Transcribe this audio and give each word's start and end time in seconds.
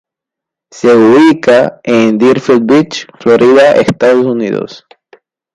Se 0.73 0.95
ubica 0.95 1.79
en 1.83 2.17
Deerfield 2.17 2.65
Beach, 2.67 3.05
Florida, 3.19 3.73
Estados 3.75 4.25
Unidos. 4.25 4.83